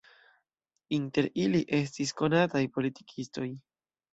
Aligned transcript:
Inter 0.97 1.27
ili 1.43 1.61
estis 1.81 2.15
konataj 2.23 2.65
politikistoj. 2.79 3.51